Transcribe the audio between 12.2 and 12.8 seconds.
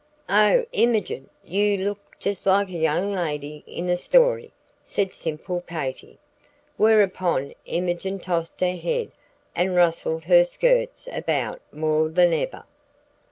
ever.